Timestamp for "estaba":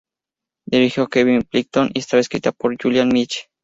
1.99-2.21